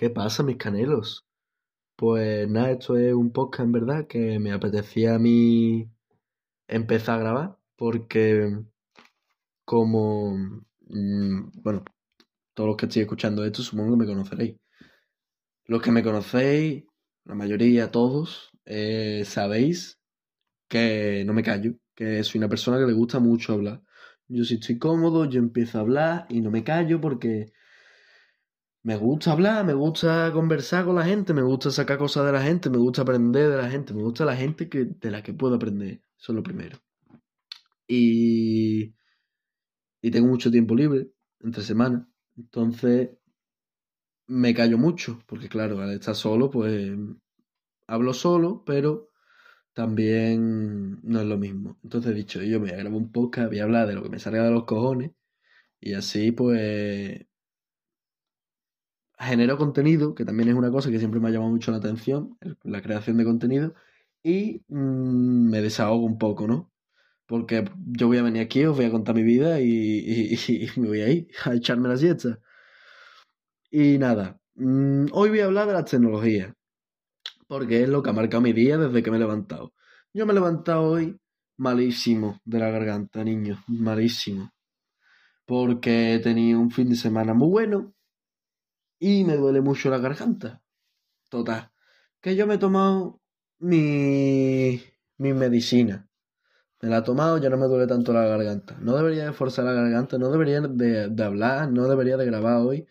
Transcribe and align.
¿Qué 0.00 0.08
pasa, 0.08 0.42
mis 0.42 0.56
canelos? 0.56 1.26
Pues 1.94 2.48
nada, 2.48 2.70
esto 2.70 2.96
es 2.96 3.12
un 3.12 3.32
podcast 3.32 3.66
en 3.66 3.72
verdad 3.72 4.06
que 4.06 4.38
me 4.38 4.50
apetecía 4.50 5.16
a 5.16 5.18
mí 5.18 5.90
empezar 6.68 7.16
a 7.18 7.22
grabar 7.22 7.58
porque 7.76 8.50
como, 9.66 10.38
mm, 10.88 11.50
bueno, 11.62 11.84
todos 12.54 12.68
los 12.68 12.76
que 12.78 12.86
estoy 12.86 13.02
escuchando 13.02 13.44
esto 13.44 13.62
supongo 13.62 13.90
que 13.90 13.98
me 13.98 14.06
conoceréis. 14.06 14.56
Los 15.66 15.82
que 15.82 15.90
me 15.90 16.02
conocéis, 16.02 16.84
la 17.26 17.34
mayoría, 17.34 17.90
todos, 17.90 18.52
eh, 18.64 19.24
sabéis 19.26 20.00
que 20.66 21.24
no 21.26 21.34
me 21.34 21.42
callo, 21.42 21.74
que 21.94 22.24
soy 22.24 22.38
una 22.38 22.48
persona 22.48 22.78
que 22.78 22.86
le 22.86 22.94
gusta 22.94 23.20
mucho 23.20 23.52
hablar. 23.52 23.82
Yo 24.28 24.44
si 24.44 24.54
estoy 24.54 24.78
cómodo, 24.78 25.26
yo 25.26 25.40
empiezo 25.40 25.76
a 25.76 25.82
hablar 25.82 26.26
y 26.30 26.40
no 26.40 26.50
me 26.50 26.64
callo 26.64 27.02
porque 27.02 27.52
me 28.82 28.96
gusta 28.96 29.32
hablar, 29.32 29.64
me 29.64 29.74
gusta 29.74 30.30
conversar 30.32 30.84
con 30.84 30.96
la 30.96 31.04
gente, 31.04 31.34
me 31.34 31.42
gusta 31.42 31.70
sacar 31.70 31.98
cosas 31.98 32.26
de 32.26 32.32
la 32.32 32.42
gente, 32.42 32.70
me 32.70 32.78
gusta 32.78 33.02
aprender 33.02 33.50
de 33.50 33.56
la 33.56 33.70
gente, 33.70 33.92
me 33.92 34.02
gusta 34.02 34.24
la 34.24 34.36
gente 34.36 34.68
que, 34.68 34.84
de 34.84 35.10
la 35.10 35.22
que 35.22 35.34
puedo 35.34 35.56
aprender. 35.56 36.02
Eso 36.18 36.32
es 36.32 36.36
lo 36.36 36.42
primero. 36.42 36.78
Y, 37.86 38.94
y 40.00 40.10
tengo 40.10 40.28
mucho 40.28 40.50
tiempo 40.50 40.74
libre, 40.74 41.10
entre 41.40 41.62
semanas. 41.62 42.06
Entonces, 42.36 43.10
me 44.28 44.54
callo 44.54 44.78
mucho, 44.78 45.22
porque 45.26 45.48
claro, 45.48 45.80
al 45.80 45.92
estar 45.92 46.14
solo, 46.14 46.50
pues 46.50 46.92
hablo 47.86 48.14
solo, 48.14 48.62
pero 48.64 49.10
también 49.74 51.00
no 51.02 51.20
es 51.20 51.26
lo 51.26 51.36
mismo. 51.38 51.78
Entonces 51.82 52.12
he 52.12 52.14
dicho, 52.14 52.42
yo 52.42 52.60
me 52.60 52.70
voy 52.70 52.70
a 52.70 52.82
grabar 52.82 52.94
un 52.94 53.12
podcast, 53.12 53.48
voy 53.48 53.58
a 53.60 53.64
hablar 53.64 53.88
de 53.88 53.94
lo 53.94 54.02
que 54.02 54.08
me 54.10 54.18
salga 54.18 54.44
de 54.44 54.50
los 54.52 54.64
cojones, 54.64 55.12
y 55.80 55.94
así 55.94 56.32
pues 56.32 57.26
genero 59.20 59.58
contenido, 59.58 60.14
que 60.14 60.24
también 60.24 60.48
es 60.48 60.54
una 60.54 60.70
cosa 60.70 60.90
que 60.90 60.98
siempre 60.98 61.20
me 61.20 61.28
ha 61.28 61.30
llamado 61.30 61.50
mucho 61.50 61.70
la 61.70 61.76
atención, 61.78 62.38
la 62.62 62.82
creación 62.82 63.18
de 63.18 63.24
contenido, 63.24 63.74
y 64.22 64.62
mm, 64.68 65.50
me 65.50 65.62
desahogo 65.62 66.04
un 66.06 66.18
poco, 66.18 66.46
¿no? 66.46 66.72
Porque 67.26 67.64
yo 67.86 68.08
voy 68.08 68.18
a 68.18 68.22
venir 68.22 68.42
aquí, 68.42 68.64
os 68.64 68.76
voy 68.76 68.86
a 68.86 68.90
contar 68.90 69.14
mi 69.14 69.22
vida 69.22 69.60
y, 69.60 70.36
me 70.76 70.88
voy 70.88 71.00
a 71.02 71.10
ir 71.10 71.28
a 71.44 71.54
echarme 71.54 71.88
la 71.88 71.96
siesta. 71.96 72.40
Y 73.70 73.98
nada, 73.98 74.40
mm, 74.54 75.06
hoy 75.12 75.30
voy 75.30 75.40
a 75.40 75.46
hablar 75.46 75.66
de 75.68 75.74
las 75.74 75.84
tecnologías, 75.84 76.54
porque 77.46 77.82
es 77.82 77.88
lo 77.88 78.02
que 78.02 78.10
ha 78.10 78.12
marcado 78.12 78.40
mi 78.42 78.52
día 78.52 78.78
desde 78.78 79.02
que 79.02 79.10
me 79.10 79.18
he 79.18 79.20
levantado. 79.20 79.72
Yo 80.14 80.26
me 80.26 80.32
he 80.32 80.34
levantado 80.34 80.82
hoy 80.82 81.20
malísimo 81.58 82.40
de 82.44 82.58
la 82.58 82.70
garganta, 82.70 83.22
niño, 83.24 83.62
malísimo. 83.68 84.50
Porque 85.46 86.14
he 86.14 86.18
tenido 86.20 86.60
un 86.60 86.70
fin 86.70 86.88
de 86.88 86.96
semana 86.96 87.34
muy 87.34 87.48
bueno, 87.48 87.94
y 89.00 89.24
me 89.24 89.36
duele 89.36 89.60
mucho 89.62 89.90
la 89.90 89.98
garganta. 89.98 90.62
Total. 91.30 91.72
Que 92.20 92.36
yo 92.36 92.46
me 92.46 92.54
he 92.56 92.58
tomado 92.58 93.20
mi, 93.60 94.82
mi 95.18 95.34
medicina. 95.34 96.08
Me 96.82 96.88
la 96.90 96.98
he 96.98 97.02
tomado, 97.02 97.38
ya 97.38 97.50
no 97.50 97.58
me 97.58 97.66
duele 97.66 97.86
tanto 97.86 98.12
la 98.12 98.26
garganta. 98.26 98.76
No 98.80 98.96
debería 98.96 99.26
de 99.26 99.32
forzar 99.32 99.64
la 99.66 99.72
garganta, 99.74 100.18
no 100.18 100.30
debería 100.30 100.60
de, 100.62 101.08
de 101.08 101.24
hablar, 101.24 101.70
no 101.72 101.88
debería 101.88 102.16
de 102.16 102.26
grabar 102.26 102.58
hoy. 102.58 102.86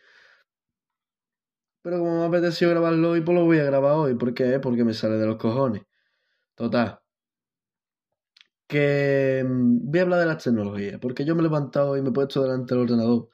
Pero 1.81 1.99
como 1.99 2.19
me 2.21 2.25
apeteció 2.27 2.69
grabarlo 2.69 3.11
hoy, 3.11 3.21
pues 3.21 3.35
lo 3.37 3.43
voy 3.45 3.59
a 3.59 3.63
grabar 3.65 3.93
hoy. 3.93 4.15
¿Por 4.15 4.33
qué? 4.33 4.59
Porque 4.59 4.83
me 4.85 4.93
sale 4.93 5.15
de 5.17 5.25
los 5.27 5.37
cojones. 5.37 5.83
Total. 6.55 7.01
Que 8.67 9.43
mm, 9.45 9.89
voy 9.91 9.99
a 9.99 10.03
hablar 10.03 10.19
de 10.19 10.25
las 10.27 10.43
tecnologías. 10.43 10.99
Porque 10.99 11.25
yo 11.25 11.35
me 11.35 11.41
he 11.41 11.43
levantado 11.43 11.97
y 11.97 12.01
me 12.01 12.09
he 12.09 12.11
puesto 12.11 12.43
delante 12.43 12.73
del 12.75 12.83
ordenador 12.83 13.29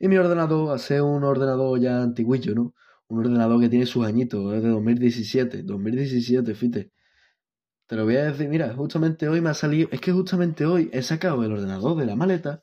y 0.00 0.08
mi 0.08 0.16
ordenador, 0.16 0.74
hace 0.74 1.00
un 1.00 1.24
ordenador 1.24 1.80
ya 1.80 2.02
antiguillo, 2.02 2.54
¿no? 2.54 2.74
Un 3.08 3.20
ordenador 3.20 3.60
que 3.60 3.68
tiene 3.68 3.86
sus 3.86 4.06
añitos, 4.06 4.54
es 4.54 4.62
de 4.62 4.68
2017. 4.70 5.62
2017, 5.62 6.54
fíjate. 6.54 6.92
Te 7.86 7.96
lo 7.96 8.04
voy 8.04 8.16
a 8.16 8.24
decir, 8.32 8.48
mira, 8.48 8.74
justamente 8.74 9.28
hoy 9.28 9.40
me 9.40 9.50
ha 9.50 9.54
salido, 9.54 9.88
es 9.92 10.00
que 10.00 10.12
justamente 10.12 10.66
hoy 10.66 10.90
he 10.92 11.02
sacado 11.02 11.44
el 11.44 11.52
ordenador 11.52 11.96
de 11.96 12.06
la 12.06 12.16
maleta 12.16 12.62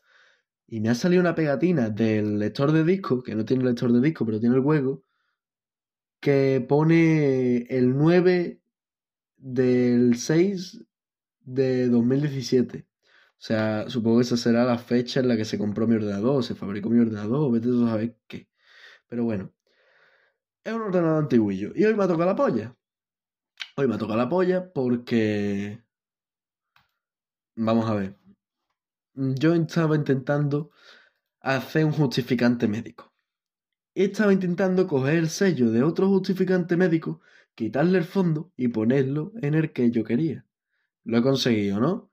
y 0.67 0.81
me 0.81 0.89
ha 0.89 0.95
salido 0.95 1.21
una 1.21 1.35
pegatina 1.35 1.89
del 1.89 2.39
lector 2.39 2.71
de 2.71 2.83
disco, 2.83 3.23
que 3.23 3.35
no 3.35 3.45
tiene 3.45 3.63
lector 3.63 3.91
de 3.93 4.01
disco, 4.01 4.25
pero 4.25 4.39
tiene 4.39 4.55
el 4.55 4.61
juego, 4.61 5.03
que 6.19 6.65
pone 6.67 7.63
el 7.69 7.95
9 7.97 8.61
del 9.37 10.17
6 10.17 10.83
de 11.41 11.89
2017. 11.89 12.85
O 13.43 13.45
sea, 13.45 13.89
supongo 13.89 14.19
que 14.19 14.23
esa 14.23 14.37
será 14.37 14.63
la 14.63 14.77
fecha 14.77 15.19
en 15.19 15.27
la 15.27 15.35
que 15.35 15.43
se 15.43 15.57
compró 15.57 15.85
mi 15.85 15.95
ordenador, 15.95 16.45
se 16.45 16.55
fabricó 16.55 16.89
mi 16.89 17.01
ordenador, 17.01 17.51
vete 17.51 17.67
a 17.67 17.89
saber 17.89 18.17
qué. 18.25 18.47
Pero 19.09 19.25
bueno, 19.25 19.51
es 20.63 20.71
un 20.73 20.83
ordenador 20.83 21.23
antiguillo. 21.23 21.73
Y 21.75 21.83
hoy 21.83 21.93
me 21.93 22.05
ha 22.05 22.07
tocado 22.07 22.29
la 22.29 22.37
polla. 22.37 22.73
Hoy 23.75 23.89
me 23.89 23.95
ha 23.95 23.97
tocado 23.97 24.17
la 24.17 24.29
polla 24.29 24.71
porque... 24.71 25.83
Vamos 27.57 27.89
a 27.89 27.95
ver. 27.95 28.17
Yo 29.13 29.53
estaba 29.53 29.97
intentando 29.97 30.71
hacer 31.41 31.83
un 31.83 31.91
justificante 31.91 32.69
médico. 32.69 33.13
Estaba 33.93 34.31
intentando 34.31 34.87
coger 34.87 35.15
el 35.15 35.27
sello 35.27 35.69
de 35.69 35.83
otro 35.83 36.07
justificante 36.07 36.77
médico, 36.77 37.19
quitarle 37.55 37.97
el 37.97 38.05
fondo 38.05 38.53
y 38.55 38.69
ponerlo 38.69 39.33
en 39.41 39.55
el 39.55 39.73
que 39.73 39.91
yo 39.91 40.05
quería. 40.05 40.45
Lo 41.03 41.17
he 41.17 41.21
conseguido, 41.21 41.81
¿no? 41.81 42.12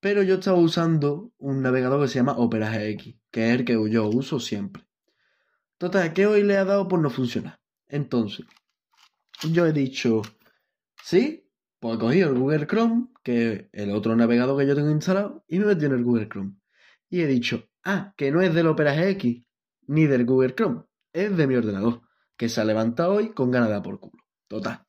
Pero 0.00 0.22
yo 0.22 0.36
estaba 0.36 0.58
usando 0.58 1.32
un 1.38 1.62
navegador 1.62 2.00
que 2.02 2.08
se 2.08 2.16
llama 2.16 2.38
Opera 2.38 2.70
GX, 2.70 3.16
que 3.30 3.48
es 3.48 3.60
el 3.60 3.64
que 3.64 3.78
yo 3.90 4.08
uso 4.08 4.40
siempre. 4.40 4.84
Total, 5.76 6.12
que 6.12 6.26
hoy 6.26 6.42
le 6.42 6.56
ha 6.56 6.64
dado 6.64 6.88
por 6.88 7.00
no 7.00 7.10
funcionar. 7.10 7.60
Entonces, 7.86 8.46
yo 9.50 9.66
he 9.66 9.72
dicho, 9.72 10.22
sí, 11.02 11.46
pues 11.78 11.96
he 11.96 11.98
cogido 11.98 12.30
el 12.30 12.38
Google 12.38 12.66
Chrome, 12.66 13.08
que 13.22 13.52
es 13.52 13.68
el 13.72 13.90
otro 13.90 14.16
navegador 14.16 14.58
que 14.58 14.66
yo 14.66 14.74
tengo 14.74 14.90
instalado, 14.90 15.44
y 15.48 15.58
me 15.58 15.66
metí 15.66 15.84
en 15.84 15.92
el 15.92 16.04
Google 16.04 16.28
Chrome. 16.28 16.56
Y 17.08 17.20
he 17.20 17.26
dicho, 17.26 17.68
ah, 17.84 18.14
que 18.16 18.30
no 18.30 18.40
es 18.40 18.54
del 18.54 18.68
Opera 18.68 18.94
GX, 18.94 19.42
ni 19.88 20.06
del 20.06 20.24
Google 20.24 20.54
Chrome, 20.54 20.82
es 21.12 21.36
de 21.36 21.46
mi 21.46 21.56
ordenador, 21.56 22.02
que 22.36 22.48
se 22.48 22.60
ha 22.60 22.64
levantado 22.64 23.14
hoy 23.14 23.32
con 23.32 23.50
ganas 23.50 23.68
de 23.68 23.74
dar 23.74 23.82
por 23.82 24.00
culo. 24.00 24.22
Total. 24.48 24.86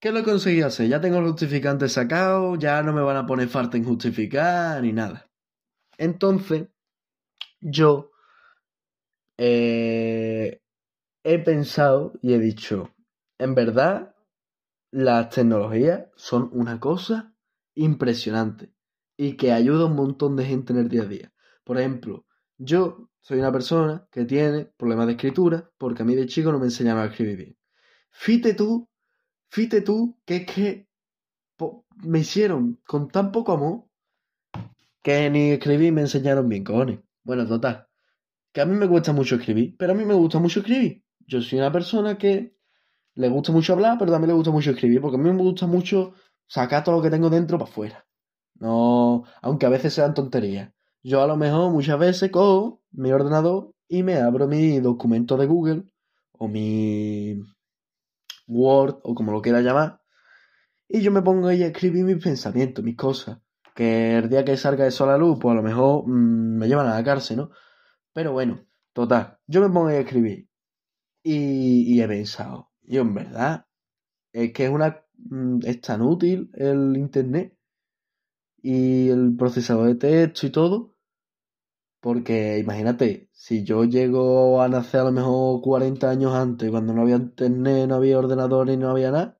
¿Qué 0.00 0.12
lo 0.12 0.18
he 0.18 0.22
conseguido 0.22 0.66
hacer? 0.66 0.88
Ya 0.88 1.00
tengo 1.00 1.18
el 1.18 1.26
justificante 1.26 1.88
sacado, 1.88 2.56
ya 2.56 2.82
no 2.82 2.92
me 2.92 3.02
van 3.02 3.16
a 3.16 3.26
poner 3.26 3.48
falta 3.48 3.76
en 3.76 3.84
justificar 3.84 4.82
ni 4.82 4.92
nada. 4.92 5.30
Entonces, 5.96 6.68
yo 7.60 8.12
eh, 9.38 10.60
he 11.24 11.38
pensado 11.38 12.12
y 12.22 12.34
he 12.34 12.38
dicho, 12.38 12.94
en 13.38 13.54
verdad, 13.54 14.14
las 14.90 15.30
tecnologías 15.30 16.06
son 16.16 16.50
una 16.52 16.78
cosa 16.78 17.34
impresionante 17.74 18.72
y 19.16 19.36
que 19.36 19.52
ayuda 19.52 19.84
a 19.84 19.86
un 19.86 19.96
montón 19.96 20.36
de 20.36 20.44
gente 20.44 20.72
en 20.72 20.78
el 20.80 20.88
día 20.88 21.02
a 21.02 21.06
día. 21.06 21.32
Por 21.64 21.78
ejemplo, 21.78 22.26
yo 22.58 23.10
soy 23.20 23.38
una 23.38 23.52
persona 23.52 24.06
que 24.10 24.24
tiene 24.24 24.66
problemas 24.76 25.06
de 25.06 25.12
escritura 25.14 25.70
porque 25.78 26.02
a 26.02 26.04
mí 26.06 26.14
de 26.14 26.26
chico 26.26 26.52
no 26.52 26.58
me 26.58 26.66
enseñaron 26.66 27.02
a 27.02 27.06
escribir 27.06 27.36
bien. 27.36 27.58
Fíjate 28.10 28.54
tú 28.54 28.88
Fíjate 29.50 29.82
tú 29.82 30.18
que 30.24 30.36
es 30.36 30.46
que 30.46 30.88
me 32.04 32.18
hicieron 32.18 32.78
con 32.86 33.08
tan 33.08 33.32
poco 33.32 33.52
amor 33.52 33.84
que 35.02 35.30
ni 35.30 35.52
escribí 35.52 35.90
me 35.92 36.02
enseñaron 36.02 36.48
bien, 36.48 36.64
cojones. 36.64 37.00
Bueno, 37.22 37.46
total. 37.46 37.86
Que 38.52 38.60
a 38.60 38.66
mí 38.66 38.74
me 38.76 38.88
cuesta 38.88 39.12
mucho 39.12 39.36
escribir, 39.36 39.76
pero 39.78 39.92
a 39.92 39.94
mí 39.94 40.04
me 40.04 40.14
gusta 40.14 40.38
mucho 40.38 40.60
escribir. 40.60 41.04
Yo 41.26 41.40
soy 41.40 41.58
una 41.58 41.72
persona 41.72 42.18
que 42.18 42.56
le 43.14 43.28
gusta 43.28 43.52
mucho 43.52 43.72
hablar, 43.72 43.98
pero 43.98 44.12
también 44.12 44.28
le 44.28 44.34
gusta 44.34 44.50
mucho 44.50 44.70
escribir, 44.72 45.00
porque 45.00 45.16
a 45.16 45.20
mí 45.20 45.30
me 45.30 45.42
gusta 45.42 45.66
mucho 45.66 46.14
sacar 46.46 46.84
todo 46.84 46.96
lo 46.96 47.02
que 47.02 47.10
tengo 47.10 47.30
dentro 47.30 47.58
para 47.58 47.70
afuera. 47.70 48.06
No, 48.58 49.24
aunque 49.42 49.66
a 49.66 49.70
veces 49.70 49.94
sean 49.94 50.14
tonterías. 50.14 50.72
Yo 51.02 51.22
a 51.22 51.26
lo 51.26 51.36
mejor 51.36 51.70
muchas 51.70 51.98
veces 51.98 52.30
cojo 52.30 52.82
mi 52.90 53.12
ordenador 53.12 53.72
y 53.88 54.02
me 54.02 54.16
abro 54.16 54.48
mi 54.48 54.80
documento 54.80 55.36
de 55.36 55.46
Google 55.46 55.84
o 56.32 56.48
mi 56.48 57.40
Word 58.46 59.00
o 59.02 59.14
como 59.14 59.32
lo 59.32 59.42
quiera 59.42 59.60
llamar, 59.60 60.00
y 60.88 61.00
yo 61.00 61.10
me 61.10 61.22
pongo 61.22 61.48
ahí 61.48 61.62
a 61.62 61.68
escribir 61.68 62.04
mis 62.04 62.22
pensamientos, 62.22 62.84
mis 62.84 62.96
cosas, 62.96 63.38
que 63.74 64.16
el 64.16 64.28
día 64.28 64.44
que 64.44 64.56
salga 64.56 64.86
eso 64.86 65.04
a 65.04 65.08
la 65.08 65.18
luz, 65.18 65.38
pues 65.40 65.52
a 65.52 65.56
lo 65.56 65.62
mejor 65.62 66.06
mm, 66.06 66.58
me 66.58 66.68
llevan 66.68 66.86
a 66.86 66.94
la 66.94 67.04
cárcel, 67.04 67.38
¿no? 67.38 67.50
Pero 68.12 68.32
bueno, 68.32 68.64
total, 68.92 69.38
yo 69.46 69.60
me 69.60 69.68
pongo 69.68 69.88
ahí 69.88 69.96
a 69.96 70.00
escribir 70.00 70.48
y, 71.22 72.00
he 72.00 72.08
pensado, 72.08 72.70
yo 72.82 73.02
en 73.02 73.14
verdad, 73.14 73.66
es 74.32 74.52
que 74.52 74.64
es 74.64 74.70
una 74.70 75.04
mm, 75.18 75.60
es 75.64 75.80
tan 75.80 76.02
útil 76.02 76.50
el 76.54 76.96
internet 76.96 77.56
y 78.62 79.08
el 79.08 79.36
procesador 79.36 79.88
de 79.88 79.94
texto 79.96 80.46
y 80.46 80.50
todo 80.50 80.95
porque 82.00 82.58
imagínate, 82.58 83.28
si 83.32 83.64
yo 83.64 83.84
llego 83.84 84.62
a 84.62 84.68
nacer 84.68 85.00
a 85.00 85.04
lo 85.04 85.12
mejor 85.12 85.60
40 85.62 86.10
años 86.10 86.34
antes, 86.34 86.70
cuando 86.70 86.92
no 86.92 87.02
había 87.02 87.16
internet, 87.16 87.88
no 87.88 87.96
había 87.96 88.18
ordenador 88.18 88.70
y 88.70 88.76
no 88.76 88.90
había 88.90 89.10
nada, 89.10 89.38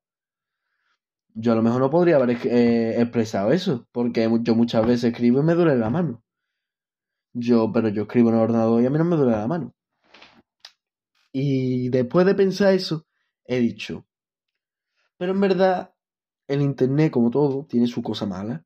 yo 1.35 1.53
a 1.53 1.57
lo 1.57 1.63
mejor 1.63 1.81
no 1.81 1.91
podría 1.91 2.17
haber 2.17 2.39
eh, 2.47 3.01
expresado 3.01 3.53
eso, 3.53 3.87
porque 3.93 4.29
yo 4.43 4.55
muchas 4.55 4.87
veces 4.87 5.13
escribo 5.13 5.41
y 5.41 5.43
me 5.43 5.55
duele 5.55 5.77
la 5.77 5.91
mano. 5.91 6.25
Yo, 7.35 7.71
pero 7.73 7.89
yo 7.91 8.03
escribo 8.03 8.31
en 8.31 8.37
el 8.37 8.41
ordenador 8.43 8.83
y 8.83 8.87
a 8.87 8.91
mí 8.91 8.99
no 8.99 9.05
me 9.05 9.17
duele 9.17 9.33
la 9.33 9.47
mano. 9.47 9.75
Y 11.33 11.91
después 11.91 12.25
de 12.25 12.35
pensar 12.35 12.73
eso, 12.73 13.07
he 13.45 13.61
dicho, 13.61 14.07
pero 15.19 15.33
en 15.33 15.41
verdad 15.41 15.95
el 16.49 16.63
Internet, 16.63 17.13
como 17.13 17.31
todo, 17.31 17.67
tiene 17.67 17.87
su 17.87 18.03
cosa 18.03 18.27
mala, 18.27 18.65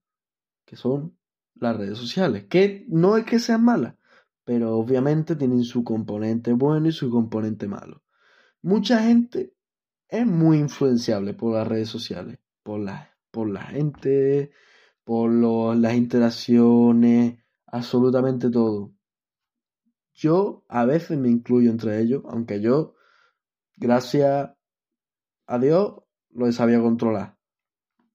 que 0.64 0.76
son 0.76 1.18
las 1.60 1.76
redes 1.76 1.98
sociales, 1.98 2.46
que 2.48 2.84
no 2.88 3.16
es 3.16 3.24
que 3.24 3.38
sean 3.38 3.64
malas, 3.64 3.94
pero 4.44 4.76
obviamente 4.76 5.36
tienen 5.36 5.64
su 5.64 5.84
componente 5.84 6.52
bueno 6.52 6.88
y 6.88 6.92
su 6.92 7.10
componente 7.10 7.68
malo. 7.68 8.02
Mucha 8.62 9.02
gente 9.02 9.54
es 10.08 10.26
muy 10.26 10.58
influenciable 10.58 11.34
por 11.34 11.54
las 11.54 11.68
redes 11.68 11.88
sociales, 11.88 12.38
por 12.62 12.80
la, 12.80 13.16
por 13.30 13.48
la 13.48 13.62
gente, 13.62 14.50
por 15.04 15.30
las 15.30 15.94
interacciones, 15.94 17.38
absolutamente 17.66 18.50
todo. 18.50 18.92
Yo 20.14 20.64
a 20.68 20.84
veces 20.84 21.18
me 21.18 21.30
incluyo 21.30 21.70
entre 21.70 22.00
ellos, 22.00 22.22
aunque 22.28 22.60
yo, 22.60 22.94
gracias 23.76 24.50
a 25.46 25.58
Dios, 25.58 26.02
lo 26.30 26.46
he 26.46 26.52
sabido 26.52 26.82
controlar. 26.82 27.39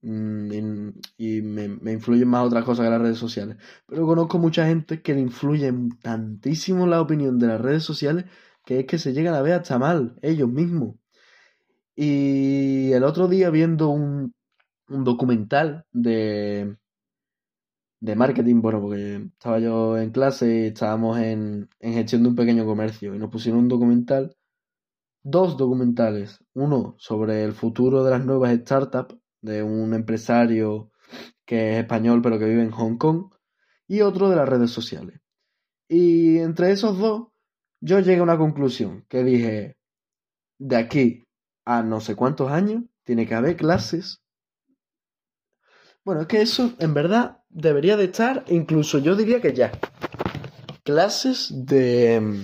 Mm, 0.06 0.90
y, 1.18 1.42
me, 1.42 1.68
me, 1.68 1.92
influyen 1.94 2.28
más 2.28 2.46
otras 2.46 2.63
cosas 2.63 2.86
que 2.86 2.92
las 2.92 3.02
redes 3.02 3.18
sociales. 3.18 3.57
Pero 3.88 4.06
conozco 4.06 4.38
mucha 4.38 4.68
gente 4.68 5.02
que 5.02 5.16
le 5.16 5.22
influye 5.22 5.74
tantísimo 6.02 6.86
la 6.86 7.02
opinión 7.02 7.40
de 7.40 7.48
las 7.48 7.60
redes 7.62 7.84
sociales 7.84 8.25
que 8.66 8.81
es 8.81 8.86
que 8.88 9.00
se 9.00 9.13
llegan 9.13 9.34
a 9.36 9.42
ver 9.42 9.54
hasta 9.54 9.80
mal 9.80 10.16
ellos 10.22 10.50
mismos. 10.50 10.96
Y 11.96 12.92
el 12.94 13.04
otro 13.04 13.28
día 13.28 13.50
viendo 13.50 13.90
un, 13.90 14.34
un 14.90 15.04
documental 15.04 15.86
de, 15.92 16.78
de 18.00 18.16
marketing, 18.16 18.62
bueno, 18.62 18.81
porque 18.81 19.16
estaba 19.34 19.60
yo 19.60 19.98
en 19.98 20.12
clase 20.12 20.66
y 20.66 20.68
estábamos 20.68 21.19
en, 21.19 21.69
en 21.80 21.94
gestión 21.94 22.24
de 22.24 22.30
un 22.30 22.36
pequeño 22.36 22.66
comercio 22.66 23.16
y 23.16 23.19
nos 23.19 23.30
pusieron 23.31 23.62
un 23.62 23.68
documental, 23.69 24.36
dos 25.24 25.57
documentales, 25.57 26.40
uno 26.54 26.96
sobre 27.00 27.44
el 27.44 27.54
futuro 27.54 28.04
de 28.04 28.12
las 28.12 28.25
nuevas 28.25 28.54
startups 28.60 29.16
de 29.45 29.63
un 29.63 29.94
empresario 29.94 30.92
que 31.45 31.74
es 31.74 31.77
español 31.77 32.21
pero 32.21 32.39
que 32.39 32.45
vive 32.45 32.63
en 32.63 32.71
Hong 32.71 32.97
Kong 32.97 33.33
y 33.88 34.01
otro 34.01 34.30
de 34.30 34.36
las 34.36 34.50
redes 34.50 34.71
sociales. 34.71 35.21
Y 35.88 36.39
entre 36.39 36.71
esos 36.71 36.97
dos 36.97 37.27
yo 37.80 38.00
llegué 38.00 38.19
a 38.19 38.24
una 38.24 38.38
conclusión 38.38 39.06
que 39.07 39.24
dije, 39.24 39.77
de 40.57 40.75
aquí 40.75 41.24
a 41.65 41.83
no 41.83 42.01
sé 42.01 42.15
cuántos 42.15 42.51
años 42.51 42.83
tiene 43.03 43.27
que 43.27 43.36
haber 43.36 43.56
clases. 43.56 44.21
Bueno, 46.03 46.21
es 46.21 46.27
que 46.27 46.42
eso 46.42 46.74
en 46.80 46.94
verdad 46.94 47.44
debería 47.50 47.97
de 47.97 48.06
estar, 48.06 48.44
incluso 48.47 49.00
yo 49.00 49.15
diría 49.15 49.42
que 49.42 49.53
ya. 49.53 49.71
Clases 50.83 51.51
de... 51.51 52.44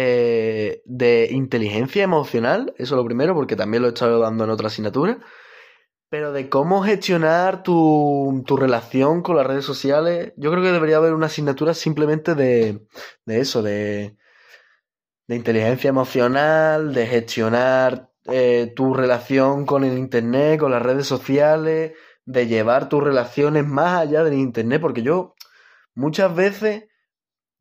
Eh, 0.00 0.80
de 0.84 1.26
inteligencia 1.32 2.04
emocional, 2.04 2.72
eso 2.78 2.94
lo 2.94 3.04
primero, 3.04 3.34
porque 3.34 3.56
también 3.56 3.82
lo 3.82 3.88
he 3.88 3.92
estado 3.92 4.20
dando 4.20 4.44
en 4.44 4.50
otra 4.50 4.68
asignatura, 4.68 5.18
pero 6.08 6.32
de 6.32 6.48
cómo 6.48 6.84
gestionar 6.84 7.64
tu, 7.64 8.44
tu, 8.46 8.56
relación 8.56 9.22
con 9.22 9.34
las 9.34 9.46
redes 9.46 9.64
sociales, 9.64 10.34
yo 10.36 10.52
creo 10.52 10.62
que 10.62 10.70
debería 10.70 10.98
haber 10.98 11.14
una 11.14 11.26
asignatura 11.26 11.74
simplemente 11.74 12.36
de, 12.36 12.86
de 13.26 13.40
eso, 13.40 13.60
de, 13.60 14.16
de 15.26 15.34
inteligencia 15.34 15.88
emocional, 15.88 16.94
de 16.94 17.06
gestionar 17.08 18.12
eh, 18.26 18.72
tu 18.76 18.94
relación 18.94 19.66
con 19.66 19.82
el 19.82 19.98
Internet, 19.98 20.60
con 20.60 20.70
las 20.70 20.82
redes 20.82 21.08
sociales, 21.08 21.94
de 22.24 22.46
llevar 22.46 22.88
tus 22.88 23.02
relaciones 23.02 23.66
más 23.66 24.00
allá 24.02 24.22
del 24.22 24.34
Internet, 24.34 24.80
porque 24.80 25.02
yo 25.02 25.34
muchas 25.96 26.32
veces 26.36 26.84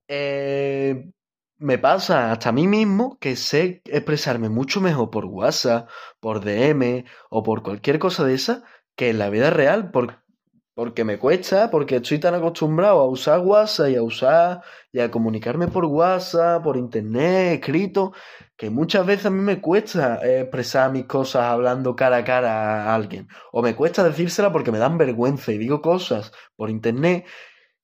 eh, 0.08 1.12
me 1.60 1.78
pasa 1.78 2.32
hasta 2.32 2.50
a 2.50 2.52
mí 2.52 2.68
mismo 2.68 3.18
que 3.20 3.36
sé 3.36 3.82
expresarme 3.86 4.50
mucho 4.50 4.82
mejor 4.82 5.10
por 5.10 5.26
WhatsApp, 5.26 5.90
por 6.20 6.44
DM 6.44 7.06
o 7.30 7.44
por 7.44 7.64
cualquier 7.64 8.00
cosa 8.00 8.26
de 8.26 8.36
esa 8.36 8.64
que 8.96 9.10
en 9.10 9.20
la 9.20 9.30
vida 9.30 9.50
real, 9.50 9.92
porque 9.92 11.04
me 11.04 11.20
cuesta, 11.20 11.72
porque 11.72 11.98
estoy 11.98 12.20
tan 12.20 12.36
acostumbrado 12.36 13.00
a 13.00 13.08
usar 13.08 13.40
WhatsApp 13.40 13.90
y 13.90 13.96
a 13.96 14.04
usar 14.04 14.62
y 14.92 15.00
a 15.00 15.12
comunicarme 15.12 15.68
por 15.68 15.86
WhatsApp, 15.86 16.64
por 16.64 16.78
internet, 16.78 17.60
escrito, 17.60 18.14
que 18.56 18.70
muchas 18.70 19.06
veces 19.06 19.28
a 19.28 19.30
mí 19.30 19.42
me 19.42 19.62
cuesta 19.62 20.20
expresar 20.26 20.92
mis 20.92 21.06
cosas 21.06 21.44
hablando 21.46 21.96
cara 21.96 22.18
a 22.18 22.24
cara 22.24 22.84
a 22.86 22.96
alguien. 22.96 23.28
O 23.52 23.62
me 23.62 23.76
cuesta 23.76 24.04
decírsela 24.04 24.52
porque 24.52 24.72
me 24.72 24.80
dan 24.80 24.98
vergüenza 24.98 25.52
y 25.52 25.58
digo 25.58 25.82
cosas 25.82 26.32
por 26.56 26.70
internet 26.70 27.26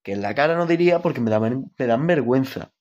que 0.04 0.14
en 0.14 0.22
la 0.22 0.36
cara 0.36 0.56
no 0.56 0.66
diría 0.68 1.00
porque 1.00 1.22
me 1.22 1.32
dan, 1.32 1.72
me 1.78 1.88
dan 1.88 2.08
vergüenza. 2.08 2.72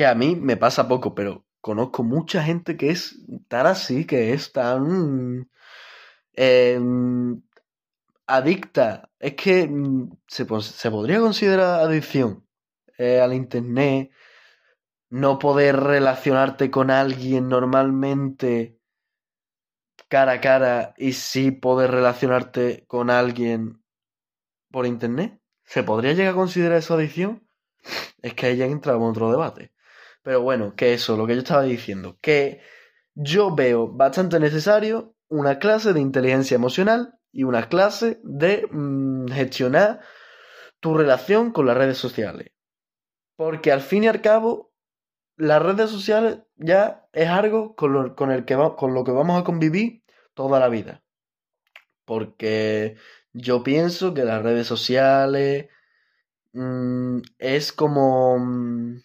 Que 0.00 0.06
a 0.06 0.14
mí 0.14 0.34
me 0.34 0.56
pasa 0.56 0.88
poco, 0.88 1.14
pero 1.14 1.44
conozco 1.60 2.02
mucha 2.02 2.42
gente 2.42 2.78
que 2.78 2.88
es 2.88 3.20
tan 3.48 3.66
así, 3.66 4.06
que 4.06 4.32
es 4.32 4.50
tan... 4.50 5.50
Em, 6.32 7.42
adicta. 8.26 9.10
Es 9.18 9.34
que 9.34 9.68
mm, 9.68 10.10
se, 10.26 10.46
se 10.62 10.90
podría 10.90 11.20
considerar 11.20 11.80
adicción 11.80 12.46
eh, 12.96 13.20
al 13.20 13.34
Internet. 13.34 14.10
No 15.10 15.38
poder 15.38 15.76
relacionarte 15.76 16.70
con 16.70 16.90
alguien 16.90 17.48
normalmente 17.48 18.80
cara 20.08 20.32
a 20.32 20.40
cara 20.40 20.94
y 20.96 21.12
sí 21.12 21.50
poder 21.50 21.90
relacionarte 21.90 22.86
con 22.86 23.10
alguien 23.10 23.84
por 24.70 24.86
Internet. 24.86 25.42
¿Se 25.64 25.82
podría 25.82 26.14
llegar 26.14 26.32
a 26.32 26.36
considerar 26.36 26.78
eso 26.78 26.94
adicción? 26.94 27.46
Es 28.22 28.32
que 28.32 28.46
ahí 28.46 28.56
ya 28.56 28.64
entramos 28.64 29.04
en 29.04 29.10
otro 29.10 29.30
debate. 29.30 29.72
Pero 30.22 30.42
bueno, 30.42 30.74
que 30.74 30.94
eso, 30.94 31.16
lo 31.16 31.26
que 31.26 31.34
yo 31.34 31.40
estaba 31.40 31.62
diciendo, 31.62 32.18
que 32.20 32.60
yo 33.14 33.54
veo 33.54 33.88
bastante 33.88 34.38
necesario 34.38 35.14
una 35.28 35.58
clase 35.58 35.92
de 35.92 36.00
inteligencia 36.00 36.54
emocional 36.54 37.14
y 37.32 37.44
una 37.44 37.68
clase 37.68 38.20
de 38.22 38.66
mm, 38.70 39.28
gestionar 39.28 40.00
tu 40.80 40.96
relación 40.96 41.52
con 41.52 41.66
las 41.66 41.76
redes 41.76 41.98
sociales. 41.98 42.52
Porque 43.36 43.72
al 43.72 43.80
fin 43.80 44.04
y 44.04 44.08
al 44.08 44.20
cabo, 44.20 44.72
las 45.36 45.62
redes 45.62 45.90
sociales 45.90 46.40
ya 46.56 47.08
es 47.12 47.28
algo 47.28 47.74
con 47.74 47.92
lo, 47.92 48.14
con 48.14 48.30
el 48.30 48.44
que 48.44 48.56
con 48.76 48.94
lo 48.94 49.04
que 49.04 49.12
vamos 49.12 49.40
a 49.40 49.44
convivir 49.44 50.04
toda 50.34 50.60
la 50.60 50.68
vida. 50.68 51.02
Porque 52.04 52.96
yo 53.32 53.62
pienso 53.62 54.12
que 54.12 54.24
las 54.24 54.42
redes 54.42 54.66
sociales 54.66 55.68
mm, 56.52 57.20
es 57.38 57.72
como... 57.72 58.38
Mm, 58.38 59.02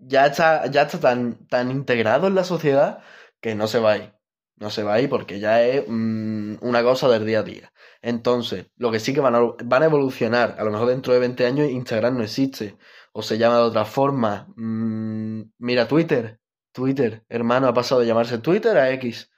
ya 0.00 0.26
está, 0.26 0.66
ya 0.66 0.82
está 0.82 1.00
tan, 1.00 1.46
tan 1.48 1.70
integrado 1.70 2.26
en 2.26 2.34
la 2.34 2.44
sociedad 2.44 3.02
que 3.40 3.54
no 3.54 3.66
se 3.68 3.78
va 3.80 3.92
a 3.92 3.98
ir. 3.98 4.14
No 4.56 4.70
se 4.70 4.82
va 4.82 4.94
a 4.94 5.00
ir 5.00 5.08
porque 5.08 5.40
ya 5.40 5.62
es 5.62 5.84
mm, 5.88 6.56
una 6.60 6.82
cosa 6.82 7.08
del 7.08 7.26
día 7.26 7.40
a 7.40 7.42
día. 7.42 7.72
Entonces, 8.02 8.66
lo 8.76 8.90
que 8.90 9.00
sí 9.00 9.14
que 9.14 9.20
van 9.20 9.34
a, 9.34 9.40
van 9.64 9.82
a 9.82 9.86
evolucionar. 9.86 10.56
A 10.58 10.64
lo 10.64 10.70
mejor 10.70 10.88
dentro 10.88 11.12
de 11.14 11.20
20 11.20 11.46
años 11.46 11.70
Instagram 11.70 12.18
no 12.18 12.24
existe. 12.24 12.76
O 13.12 13.22
se 13.22 13.38
llama 13.38 13.56
de 13.56 13.62
otra 13.62 13.84
forma. 13.84 14.48
Mm, 14.56 15.42
mira, 15.58 15.88
Twitter. 15.88 16.40
Twitter, 16.72 17.24
hermano, 17.28 17.68
ha 17.68 17.74
pasado 17.74 18.00
de 18.00 18.06
llamarse 18.06 18.38
Twitter 18.38 18.76
a 18.76 18.90
X. 18.92 19.30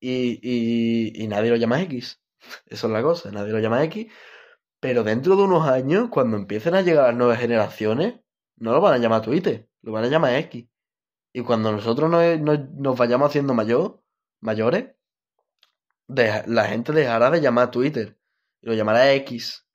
Y, 0.00 0.40
y, 0.42 1.22
y 1.24 1.28
nadie 1.28 1.50
lo 1.50 1.56
llama 1.56 1.80
X. 1.82 2.20
Eso 2.66 2.86
es 2.86 2.92
la 2.92 3.02
cosa, 3.02 3.30
nadie 3.30 3.52
lo 3.52 3.60
llama 3.60 3.84
X. 3.84 4.12
Pero 4.80 5.04
dentro 5.04 5.36
de 5.36 5.42
unos 5.44 5.68
años, 5.68 6.08
cuando 6.10 6.36
empiecen 6.36 6.74
a 6.74 6.82
llegar 6.82 7.08
las 7.08 7.16
nuevas 7.16 7.38
generaciones, 7.38 8.20
no 8.60 8.72
lo 8.72 8.80
van 8.80 8.94
a 8.94 8.98
llamar 8.98 9.22
Twitter, 9.22 9.68
lo 9.82 9.92
van 9.92 10.04
a 10.04 10.08
llamar 10.08 10.34
X. 10.34 10.68
Y 11.32 11.42
cuando 11.42 11.72
nosotros 11.72 12.10
nos, 12.10 12.98
vayamos 12.98 13.28
haciendo 13.28 13.54
mayor, 13.54 14.02
mayores, 14.40 14.94
la 16.06 16.64
gente 16.66 16.92
dejará 16.92 17.30
de 17.30 17.40
llamar 17.40 17.70
Twitter 17.70 18.18
y 18.60 18.66
lo 18.66 18.74
llamará 18.74 19.12
X. 19.14 19.66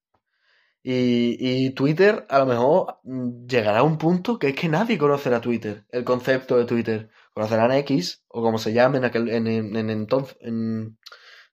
Y, 0.83 1.37
y, 1.39 1.71
Twitter 1.71 2.27
a 2.29 2.37
lo 2.39 2.45
mejor 2.45 2.99
mm, 3.03 3.47
llegará 3.47 3.79
a 3.79 3.83
un 3.83 3.97
punto 3.97 4.37
que 4.37 4.49
es 4.49 4.55
que 4.55 4.69
nadie 4.69 4.99
conocerá 4.99 5.41
Twitter, 5.41 5.85
el 5.89 6.03
concepto 6.03 6.57
de 6.57 6.65
Twitter. 6.65 7.09
Conocerán 7.33 7.71
X 7.71 8.23
o 8.27 8.43
como 8.43 8.59
se 8.59 8.71
llame 8.71 8.99
en 8.99 9.05
aquel 9.05 9.29
en, 9.29 9.47
entonces 9.89 10.37
en, 10.41 10.99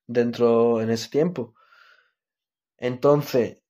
dentro 0.07 0.83
en 0.83 0.91
ese 0.91 1.09
tiempo. 1.09 1.55
Entonces, 2.77 3.62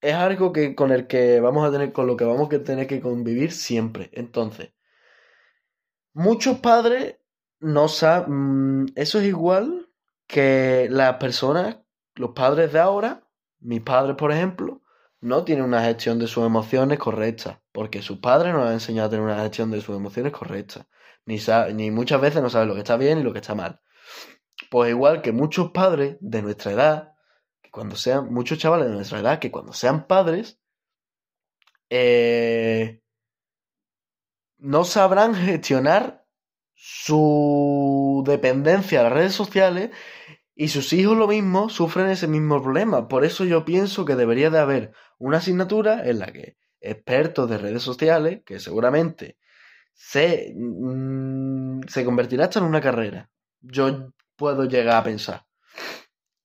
es 0.00 0.14
algo 0.14 0.52
que 0.52 0.74
con 0.74 0.92
el 0.92 1.06
que 1.06 1.40
vamos 1.40 1.66
a 1.66 1.72
tener 1.72 1.92
con 1.92 2.06
lo 2.06 2.16
que 2.16 2.24
vamos 2.24 2.52
a 2.52 2.62
tener 2.62 2.86
que 2.86 3.00
convivir 3.00 3.52
siempre. 3.52 4.10
Entonces, 4.12 4.72
Muchos 6.18 6.58
padres 6.58 7.16
no 7.60 7.86
saben. 7.86 8.82
Mm, 8.82 8.86
eso 8.96 9.20
es 9.20 9.26
igual 9.26 9.88
que 10.26 10.88
las 10.90 11.14
personas, 11.18 11.78
los 12.16 12.30
padres 12.30 12.72
de 12.72 12.80
ahora, 12.80 13.22
mis 13.60 13.82
padres, 13.82 14.16
por 14.16 14.32
ejemplo, 14.32 14.82
no 15.20 15.44
tienen 15.44 15.64
una 15.64 15.84
gestión 15.84 16.18
de 16.18 16.26
sus 16.26 16.44
emociones 16.44 16.98
correcta, 16.98 17.62
porque 17.70 18.02
sus 18.02 18.18
padres 18.18 18.52
no 18.52 18.64
han 18.64 18.72
enseñado 18.72 19.06
a 19.06 19.10
tener 19.10 19.24
una 19.24 19.40
gestión 19.40 19.70
de 19.70 19.80
sus 19.80 19.94
emociones 19.96 20.32
correcta, 20.32 20.88
ni, 21.24 21.38
ni 21.74 21.92
muchas 21.92 22.20
veces 22.20 22.42
no 22.42 22.50
saben 22.50 22.66
lo 22.66 22.74
que 22.74 22.80
está 22.80 22.96
bien 22.96 23.20
y 23.20 23.22
lo 23.22 23.32
que 23.32 23.38
está 23.38 23.54
mal. 23.54 23.80
Pues 24.70 24.90
igual 24.90 25.22
que 25.22 25.30
muchos 25.30 25.70
padres 25.70 26.16
de 26.20 26.42
nuestra 26.42 26.72
edad, 26.72 27.12
cuando 27.70 27.96
sean, 27.96 28.32
muchos 28.32 28.58
chavales 28.58 28.88
de 28.88 28.94
nuestra 28.94 29.20
edad, 29.20 29.38
que 29.38 29.50
cuando 29.50 29.72
sean 29.72 30.06
padres, 30.06 30.58
eh, 31.90 33.00
no 34.58 34.84
sabrán 34.84 35.34
gestionar 35.34 36.26
su 36.74 38.22
dependencia 38.26 39.00
a 39.00 39.04
las 39.04 39.12
redes 39.12 39.32
sociales 39.32 39.90
y 40.54 40.68
sus 40.68 40.92
hijos 40.92 41.16
lo 41.16 41.28
mismo 41.28 41.68
sufren 41.68 42.08
ese 42.08 42.28
mismo 42.28 42.62
problema. 42.62 43.08
Por 43.08 43.24
eso 43.24 43.44
yo 43.44 43.64
pienso 43.64 44.04
que 44.04 44.16
debería 44.16 44.50
de 44.50 44.58
haber 44.58 44.92
una 45.18 45.38
asignatura 45.38 46.08
en 46.08 46.18
la 46.18 46.32
que 46.32 46.56
expertos 46.80 47.48
de 47.50 47.58
redes 47.58 47.82
sociales, 47.82 48.42
que 48.44 48.60
seguramente 48.60 49.38
se, 49.94 50.52
mm, 50.56 51.82
se 51.88 52.04
convertirá 52.04 52.44
hasta 52.44 52.60
en 52.60 52.66
una 52.66 52.80
carrera, 52.80 53.30
yo 53.60 54.12
puedo 54.36 54.64
llegar 54.64 54.96
a 54.96 55.04
pensar, 55.04 55.46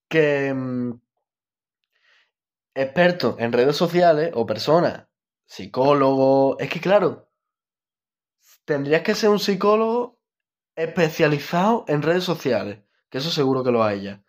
que 0.08 0.54
mm, 0.54 1.00
expertos 2.76 3.36
en 3.40 3.52
redes 3.52 3.76
sociales 3.76 4.32
o 4.34 4.46
personas, 4.46 5.08
psicólogos, 5.46 6.58
es 6.60 6.70
que 6.70 6.80
claro, 6.80 7.30
tendrías 8.66 9.04
que 9.04 9.16
ser 9.16 9.30
un 9.30 9.40
psicólogo 9.40 10.20
especializado 10.76 11.86
en 11.88 12.02
redes 12.02 12.24
sociales, 12.24 12.80
que 13.10 13.20
eso 13.20 13.30
seguro 13.30 13.64
que 13.64 13.72
lo 13.72 13.84
hay. 13.84 14.20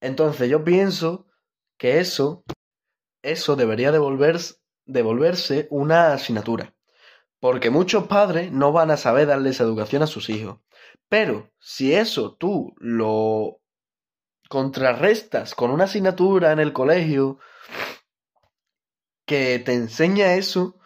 Entonces 0.00 0.48
yo 0.48 0.64
pienso 0.64 1.26
que 1.76 1.98
eso, 1.98 2.44
eso 3.22 3.56
debería 3.56 3.92
devolverse, 3.92 4.56
devolverse 4.84 5.66
una 5.70 6.12
asignatura. 6.12 6.74
Porque 7.40 7.70
muchos 7.70 8.06
padres 8.06 8.52
no 8.52 8.70
van 8.70 8.90
a 8.90 8.98
saber 8.98 9.26
darles 9.26 9.60
educación 9.60 10.02
a 10.02 10.06
sus 10.06 10.28
hijos. 10.28 10.60
Pero 11.08 11.50
si 11.58 11.94
eso 11.94 12.36
tú 12.36 12.74
lo 12.76 13.59
contrarrestas 14.50 15.54
con 15.54 15.70
una 15.70 15.84
asignatura 15.84 16.50
en 16.50 16.58
el 16.58 16.72
colegio 16.72 17.38
que 19.24 19.60
te 19.60 19.74
enseña 19.74 20.34
eso, 20.34 20.80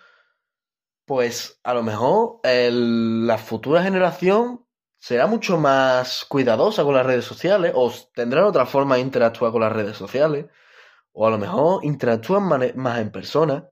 pues 1.07 1.61
a 1.65 1.73
lo 1.73 1.83
mejor 1.83 2.41
la 2.45 3.39
futura 3.39 3.83
generación 3.83 4.67
será 4.99 5.27
mucho 5.27 5.57
más 5.57 6.27
cuidadosa 6.29 6.85
con 6.85 6.95
las 6.95 7.07
redes 7.07 7.25
sociales 7.25 7.73
o 7.75 7.91
tendrá 8.15 8.47
otra 8.47 8.67
forma 8.67 8.97
de 8.97 9.01
interactuar 9.01 9.51
con 9.51 9.63
las 9.63 9.73
redes 9.73 9.97
sociales 9.97 10.45
o 11.13 11.27
a 11.27 11.31
lo 11.31 11.39
mejor 11.39 11.83
interactúan 11.87 12.75
más 12.77 12.99
en 12.99 13.11
persona 13.11 13.71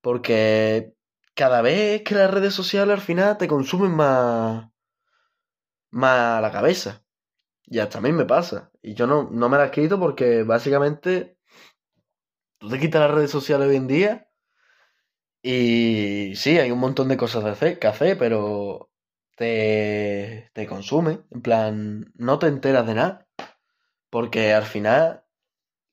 porque 0.00 0.94
cada 1.34 1.60
vez 1.60 2.04
que 2.04 2.14
las 2.14 2.30
redes 2.30 2.54
sociales 2.54 2.94
al 2.94 3.00
final 3.00 3.36
te 3.36 3.48
consumen 3.48 3.90
más, 3.90 4.70
más 5.90 6.40
la 6.40 6.52
cabeza. 6.52 7.02
Y 7.70 7.78
hasta 7.80 7.98
a 7.98 8.00
mí 8.00 8.12
me 8.12 8.24
pasa. 8.24 8.70
Y 8.82 8.94
yo 8.94 9.06
no, 9.06 9.28
no 9.30 9.48
me 9.48 9.58
las 9.58 9.70
quito 9.70 9.98
porque 9.98 10.42
básicamente 10.42 11.36
tú 12.58 12.68
te 12.68 12.78
quitas 12.78 13.02
las 13.02 13.10
redes 13.10 13.30
sociales 13.30 13.68
hoy 13.68 13.76
en 13.76 13.86
día 13.86 14.28
y 15.42 16.34
sí, 16.36 16.58
hay 16.58 16.70
un 16.70 16.80
montón 16.80 17.08
de 17.08 17.16
cosas 17.16 17.44
hacer, 17.44 17.78
que 17.78 17.86
hacer, 17.86 18.18
pero 18.18 18.90
te, 19.36 20.50
te 20.52 20.66
consume. 20.66 21.20
En 21.30 21.42
plan, 21.42 22.12
no 22.16 22.38
te 22.38 22.48
enteras 22.48 22.86
de 22.86 22.94
nada. 22.94 23.28
Porque 24.10 24.52
al 24.54 24.64
final, 24.64 25.24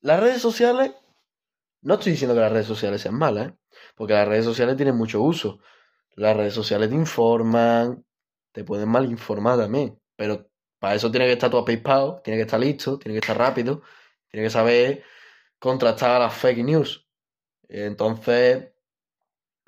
las 0.01 0.19
redes 0.19 0.41
sociales, 0.41 0.93
no 1.81 1.95
estoy 1.95 2.13
diciendo 2.13 2.35
que 2.35 2.41
las 2.41 2.51
redes 2.51 2.67
sociales 2.67 3.01
sean 3.01 3.15
malas, 3.15 3.49
¿eh? 3.49 3.53
porque 3.95 4.13
las 4.13 4.27
redes 4.27 4.45
sociales 4.45 4.77
tienen 4.77 4.95
mucho 4.95 5.21
uso. 5.21 5.59
Las 6.15 6.35
redes 6.37 6.53
sociales 6.53 6.89
te 6.89 6.95
informan, 6.95 8.05
te 8.51 8.63
pueden 8.63 8.89
mal 8.89 9.05
informar 9.05 9.57
también, 9.57 9.99
pero 10.15 10.49
para 10.79 10.95
eso 10.95 11.11
tiene 11.11 11.25
que 11.27 11.33
estar 11.33 11.49
todo 11.49 11.61
apispado, 11.61 12.21
tiene 12.23 12.37
que 12.37 12.43
estar 12.43 12.59
listo, 12.59 12.97
tiene 12.99 13.13
que 13.15 13.19
estar 13.19 13.37
rápido, 13.37 13.81
tiene 14.29 14.45
que 14.45 14.51
saber 14.51 15.03
contrastar 15.59 16.19
las 16.19 16.33
fake 16.33 16.63
news. 16.63 17.07
Entonces, 17.67 18.69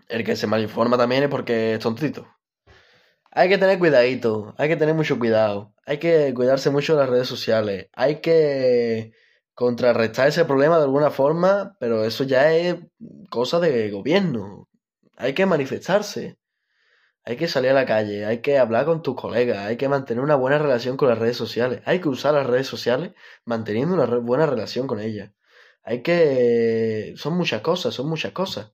el 0.08 0.24
que 0.24 0.36
se 0.36 0.48
malinforma 0.48 0.98
también 0.98 1.24
es 1.24 1.30
porque 1.30 1.74
es 1.74 1.80
tontito. 1.80 2.28
Hay 3.32 3.50
que 3.50 3.58
tener 3.58 3.78
cuidadito, 3.78 4.56
hay 4.58 4.70
que 4.70 4.78
tener 4.78 4.96
mucho 4.96 5.20
cuidado, 5.20 5.74
hay 5.86 6.00
que 6.00 6.34
cuidarse 6.34 6.70
mucho 6.70 6.94
de 6.94 7.02
las 7.02 7.10
redes 7.10 7.28
sociales, 7.28 7.88
hay 7.94 8.20
que 8.22 9.14
contrarrestar 9.54 10.28
ese 10.28 10.46
problema 10.46 10.78
de 10.78 10.84
alguna 10.86 11.12
forma, 11.12 11.76
pero 11.80 12.04
eso 12.06 12.24
ya 12.24 12.54
es 12.54 12.78
cosa 13.30 13.60
de 13.60 13.92
gobierno. 13.92 14.68
Hay 15.18 15.34
que 15.34 15.46
manifestarse, 15.46 16.38
hay 17.28 17.36
que 17.36 17.50
salir 17.50 17.72
a 17.72 17.74
la 17.74 17.86
calle, 17.86 18.26
hay 18.26 18.42
que 18.42 18.58
hablar 18.58 18.86
con 18.86 19.02
tus 19.02 19.16
colegas, 19.16 19.58
hay 19.60 19.76
que 19.76 19.90
mantener 19.90 20.24
una 20.24 20.36
buena 20.36 20.60
relación 20.60 20.96
con 20.96 21.10
las 21.10 21.18
redes 21.18 21.36
sociales, 21.36 21.82
hay 21.86 22.00
que 22.00 22.08
usar 22.08 22.34
las 22.34 22.48
redes 22.48 22.68
sociales 22.68 23.12
manteniendo 23.44 23.96
una 23.96 24.06
buena 24.20 24.46
relación 24.46 24.88
con 24.88 25.02
ellas. 25.02 25.32
Hay 25.84 26.04
que... 26.04 27.14
Son 27.18 27.36
muchas 27.38 27.62
cosas, 27.62 27.94
son 27.94 28.08
muchas 28.10 28.32
cosas. 28.32 28.72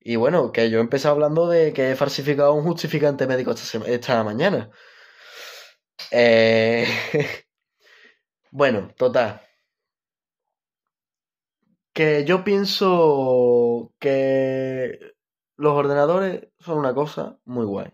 Y 0.00 0.16
bueno, 0.16 0.52
que 0.52 0.70
yo 0.70 0.78
he 0.78 0.82
empezado 0.82 1.14
hablando 1.14 1.48
de 1.48 1.72
que 1.72 1.90
he 1.92 1.96
falsificado 1.96 2.54
un 2.54 2.64
justificante 2.64 3.26
médico 3.26 3.52
esta, 3.86 4.24
mañana. 4.24 4.70
Eh... 6.12 6.86
bueno, 8.52 8.92
total 8.96 9.42
que 11.92 12.24
yo 12.24 12.44
pienso 12.44 13.92
que 13.98 15.09
los 15.60 15.74
ordenadores 15.74 16.48
son 16.58 16.78
una 16.78 16.94
cosa 16.94 17.38
muy 17.44 17.66
guay. 17.66 17.92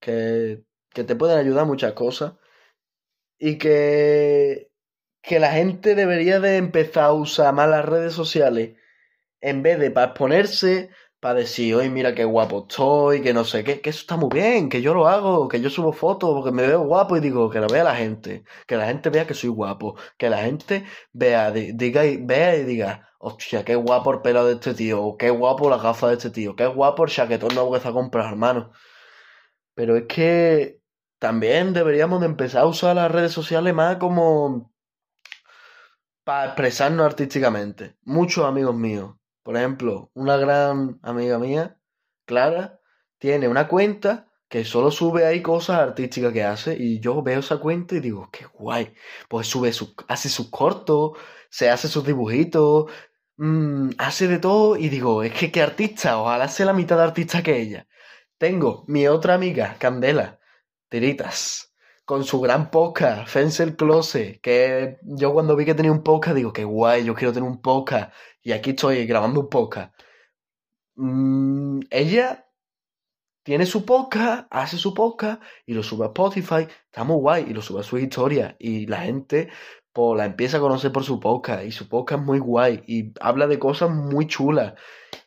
Que, 0.00 0.64
que 0.90 1.02
te 1.02 1.16
pueden 1.16 1.38
ayudar 1.38 1.64
muchas 1.64 1.94
cosas. 1.94 2.34
Y 3.38 3.56
que, 3.56 4.70
que 5.22 5.40
la 5.40 5.52
gente 5.52 5.94
debería 5.94 6.40
de 6.40 6.58
empezar 6.58 7.04
a 7.04 7.12
usar 7.14 7.54
más 7.54 7.70
las 7.70 7.86
redes 7.86 8.12
sociales 8.12 8.76
en 9.40 9.62
vez 9.62 9.78
de 9.78 9.90
para 9.90 10.08
exponerse, 10.08 10.90
para 11.20 11.40
decir, 11.40 11.74
oye, 11.74 11.90
mira 11.90 12.14
qué 12.14 12.24
guapo 12.24 12.66
estoy, 12.68 13.22
que 13.22 13.34
no 13.34 13.44
sé 13.44 13.62
qué, 13.62 13.80
que 13.82 13.90
eso 13.90 14.00
está 14.00 14.16
muy 14.16 14.30
bien, 14.32 14.70
que 14.70 14.80
yo 14.82 14.94
lo 14.94 15.06
hago, 15.06 15.48
que 15.48 15.60
yo 15.60 15.68
subo 15.70 15.92
fotos 15.92 16.30
porque 16.34 16.50
me 16.50 16.66
veo 16.66 16.80
guapo 16.80 17.16
y 17.16 17.20
digo, 17.20 17.50
que 17.50 17.60
lo 17.60 17.68
vea 17.68 17.84
la 17.84 17.94
gente, 17.94 18.44
que 18.66 18.76
la 18.76 18.86
gente 18.86 19.10
vea 19.10 19.26
que 19.26 19.34
soy 19.34 19.50
guapo, 19.50 19.96
que 20.16 20.30
la 20.30 20.38
gente 20.38 20.86
vea, 21.12 21.50
diga, 21.52 22.02
vea 22.20 22.56
y 22.56 22.64
diga, 22.64 23.10
hostia, 23.18 23.64
qué 23.64 23.74
guapo 23.76 24.12
el 24.14 24.22
pelo 24.22 24.46
de 24.46 24.54
este 24.54 24.74
tío, 24.74 25.16
qué 25.18 25.30
guapo 25.30 25.68
la 25.70 25.78
gafa 25.78 26.08
de 26.08 26.14
este 26.14 26.30
tío, 26.30 26.56
qué 26.56 26.66
guapo 26.66 27.04
el 27.04 27.10
chaquetón 27.10 27.54
nuevo 27.54 27.72
que 27.72 27.76
está 27.78 27.90
a 27.90 27.92
comprar, 27.92 28.26
hermano. 28.30 28.72
Pero 29.74 29.96
es 29.96 30.04
que 30.06 30.80
también 31.18 31.72
deberíamos 31.74 32.20
de 32.20 32.26
empezar 32.26 32.62
a 32.62 32.66
usar 32.66 32.96
las 32.96 33.12
redes 33.12 33.32
sociales 33.32 33.74
más 33.74 33.96
como 33.96 34.72
para 36.24 36.46
expresarnos 36.46 37.06
artísticamente. 37.06 37.96
Muchos 38.04 38.44
amigos 38.46 38.74
míos 38.74 39.19
por 39.42 39.56
ejemplo, 39.56 40.10
una 40.14 40.36
gran 40.36 40.98
amiga 41.02 41.38
mía, 41.38 41.78
Clara, 42.26 42.80
tiene 43.18 43.48
una 43.48 43.68
cuenta 43.68 44.28
que 44.48 44.64
solo 44.64 44.90
sube 44.90 45.26
ahí 45.26 45.42
cosas 45.42 45.78
artísticas 45.78 46.32
que 46.32 46.42
hace 46.44 46.76
y 46.76 47.00
yo 47.00 47.22
veo 47.22 47.40
esa 47.40 47.58
cuenta 47.58 47.94
y 47.94 48.00
digo, 48.00 48.28
qué 48.32 48.46
guay. 48.46 48.94
Pues 49.28 49.46
sube 49.46 49.72
su, 49.72 49.94
hace 50.08 50.28
sus 50.28 50.50
cortos, 50.50 51.12
se 51.50 51.70
hace 51.70 51.88
sus 51.88 52.04
dibujitos, 52.04 52.90
mm, 53.36 53.90
hace 53.98 54.28
de 54.28 54.38
todo 54.38 54.76
y 54.76 54.88
digo, 54.88 55.22
es 55.22 55.32
que 55.34 55.52
qué 55.52 55.62
artista, 55.62 56.18
ojalá 56.20 56.48
sea 56.48 56.66
la 56.66 56.72
mitad 56.72 56.96
de 56.96 57.04
artista 57.04 57.42
que 57.42 57.60
ella. 57.60 57.86
Tengo 58.38 58.84
mi 58.88 59.06
otra 59.06 59.34
amiga, 59.34 59.76
Candela, 59.78 60.40
Tiritas, 60.88 61.69
con 62.10 62.24
su 62.24 62.40
gran 62.40 62.72
podcast, 62.72 63.28
Fence 63.28 63.76
Close, 63.76 64.40
que 64.42 64.98
yo 65.02 65.32
cuando 65.32 65.54
vi 65.54 65.64
que 65.64 65.76
tenía 65.76 65.92
un 65.92 66.02
podcast 66.02 66.34
digo, 66.34 66.52
qué 66.52 66.64
guay, 66.64 67.04
yo 67.04 67.14
quiero 67.14 67.32
tener 67.32 67.48
un 67.48 67.62
podcast 67.62 68.12
y 68.42 68.50
aquí 68.50 68.70
estoy 68.70 69.06
grabando 69.06 69.42
un 69.42 69.48
podcast. 69.48 69.94
Mm, 70.96 71.82
ella 71.88 72.48
tiene 73.44 73.64
su 73.64 73.84
podcast, 73.84 74.48
hace 74.50 74.76
su 74.76 74.92
podcast 74.92 75.40
y 75.66 75.72
lo 75.72 75.84
sube 75.84 76.04
a 76.04 76.08
Spotify, 76.08 76.66
está 76.86 77.04
muy 77.04 77.14
guay 77.14 77.46
y 77.48 77.54
lo 77.54 77.62
sube 77.62 77.78
a 77.78 77.84
su 77.84 77.96
historia 77.96 78.56
y 78.58 78.86
la 78.86 79.02
gente 79.02 79.48
pues, 79.92 80.18
la 80.18 80.24
empieza 80.24 80.56
a 80.56 80.60
conocer 80.60 80.90
por 80.90 81.04
su 81.04 81.20
podcast 81.20 81.64
y 81.64 81.70
su 81.70 81.88
podcast 81.88 82.22
es 82.22 82.26
muy 82.26 82.40
guay 82.40 82.82
y 82.88 83.12
habla 83.20 83.46
de 83.46 83.60
cosas 83.60 83.88
muy 83.88 84.26
chulas 84.26 84.74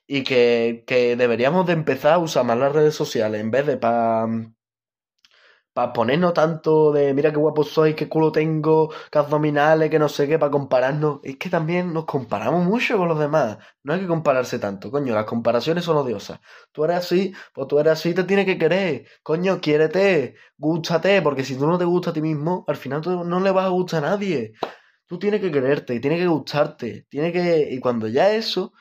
y 0.06 0.24
que, 0.24 0.84
que 0.86 1.16
deberíamos 1.16 1.66
de 1.66 1.72
empezar 1.72 2.16
a 2.16 2.18
usar 2.18 2.44
más 2.44 2.58
las 2.58 2.74
redes 2.74 2.94
sociales 2.94 3.40
en 3.40 3.52
vez 3.52 3.68
de 3.68 3.78
para 3.78 4.28
para 5.74 5.92
ponernos 5.94 6.34
tanto 6.34 6.92
de 6.92 7.14
mira 7.14 7.32
qué 7.32 7.38
guapo 7.38 7.64
soy, 7.64 7.96
qué 7.96 8.08
culo 8.08 8.32
tengo, 8.32 8.92
qué 9.12 9.18
abdominales, 9.20 9.90
que 9.90 10.00
no 10.00 10.08
sé 10.08 10.28
qué, 10.28 10.38
para 10.40 10.52
compararnos. 10.52 11.20
Es 11.24 11.38
que 11.38 11.50
también 11.50 11.94
nos 11.94 12.06
comparamos 12.06 12.64
mucho 12.66 12.98
con 12.98 13.08
los 13.08 13.20
demás. 13.20 13.58
No 13.84 13.94
hay 13.94 14.02
que 14.02 14.08
compararse 14.08 14.60
tanto, 14.60 14.92
coño, 14.92 15.14
las 15.16 15.26
comparaciones 15.26 15.84
son 15.84 15.98
odiosas. 15.98 16.40
Tú 16.72 16.84
eres 16.86 16.98
así, 16.98 17.34
pues 17.54 17.68
tú 17.68 17.80
eres 17.80 17.94
así, 17.94 18.14
te 18.14 18.24
tienes 18.24 18.46
que 18.46 18.58
querer. 18.58 19.08
Coño, 19.24 19.60
quiérete, 19.60 20.36
gústate, 20.58 21.22
porque 21.22 21.44
si 21.44 21.58
tú 21.58 21.68
no 21.68 21.78
te 21.78 21.86
gustas 21.86 22.12
a 22.12 22.14
ti 22.14 22.22
mismo, 22.22 22.64
al 22.68 22.78
final 22.78 23.02
tú 23.02 23.24
no 23.24 23.40
le 23.40 23.52
vas 23.52 23.66
a 23.66 23.70
gustar 23.70 24.06
a 24.06 24.12
nadie. 24.12 24.54
Tú 25.08 25.20
tienes 25.20 25.42
que 25.42 25.52
quererte, 25.52 26.00
tienes 26.00 26.20
que 26.20 26.28
gustarte, 26.28 27.06
tienes 27.10 27.34
que... 27.34 27.70
Y 27.72 27.80
cuando 27.80 28.08
ya 28.08 28.34
eso, 28.34 28.74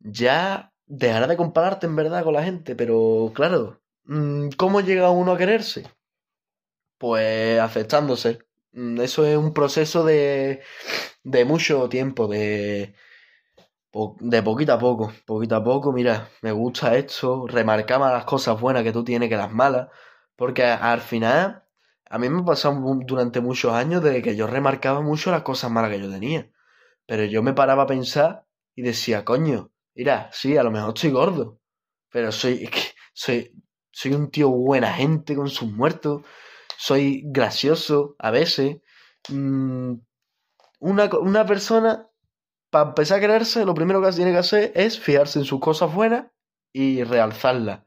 ya 0.00 0.72
dejará 0.86 1.26
de 1.26 1.36
compararte 1.36 1.86
en 1.86 1.96
verdad 1.96 2.24
con 2.24 2.34
la 2.34 2.42
gente, 2.42 2.74
pero 2.74 3.30
claro, 3.34 3.80
¿Cómo 4.58 4.82
llega 4.82 5.08
uno 5.10 5.32
a 5.32 5.38
quererse? 5.38 5.84
Pues 6.98 7.58
aceptándose. 7.60 8.38
Mm, 8.72 9.00
eso 9.00 9.24
es 9.26 9.36
un 9.36 9.52
proceso 9.52 10.04
de, 10.04 10.62
de 11.24 11.44
mucho 11.44 11.88
tiempo, 11.88 12.28
de, 12.28 12.94
de 14.20 14.42
poquito 14.42 14.72
a 14.72 14.78
poco, 14.78 15.12
poquito 15.26 15.56
a 15.56 15.64
poco, 15.64 15.92
mira, 15.92 16.28
me 16.42 16.52
gusta 16.52 16.96
esto, 16.96 17.46
remarcar 17.46 17.98
más 18.00 18.12
las 18.12 18.24
cosas 18.24 18.60
buenas 18.60 18.82
que 18.84 18.92
tú 18.92 19.02
tienes 19.04 19.28
que 19.28 19.36
las 19.36 19.52
malas, 19.52 19.88
porque 20.36 20.64
al 20.64 21.00
final, 21.00 21.64
a 22.08 22.18
mí 22.18 22.28
me 22.28 22.40
ha 22.42 22.44
pasado 22.44 22.80
durante 23.06 23.40
muchos 23.40 23.72
años 23.72 24.02
de 24.02 24.22
que 24.22 24.36
yo 24.36 24.46
remarcaba 24.46 25.00
mucho 25.00 25.30
las 25.30 25.42
cosas 25.42 25.70
malas 25.70 25.90
que 25.90 26.00
yo 26.00 26.10
tenía, 26.10 26.50
pero 27.06 27.24
yo 27.24 27.42
me 27.42 27.54
paraba 27.54 27.84
a 27.84 27.86
pensar 27.86 28.46
y 28.76 28.82
decía, 28.82 29.24
coño, 29.24 29.72
mira, 29.94 30.30
sí, 30.32 30.56
a 30.56 30.62
lo 30.64 30.70
mejor 30.70 30.94
estoy 30.94 31.10
gordo, 31.10 31.60
pero 32.10 32.32
soy, 32.32 32.68
soy, 33.14 33.52
soy 33.90 34.12
un 34.12 34.30
tío 34.30 34.50
buena 34.50 34.92
gente 34.92 35.34
con 35.34 35.48
sus 35.48 35.70
muertos, 35.70 36.22
soy 36.76 37.22
gracioso 37.26 38.16
a 38.18 38.30
veces. 38.30 38.78
Mm, 39.28 39.94
una, 40.80 41.10
una 41.20 41.46
persona 41.46 42.08
para 42.70 42.90
empezar 42.90 43.18
a 43.18 43.20
quererse, 43.20 43.64
lo 43.64 43.74
primero 43.74 44.00
que 44.00 44.12
tiene 44.12 44.32
que 44.32 44.38
hacer 44.38 44.72
es 44.74 44.98
fijarse 44.98 45.40
en 45.40 45.44
sus 45.44 45.60
cosas 45.60 45.92
buenas 45.92 46.26
y 46.72 47.02
realzarlas. 47.02 47.82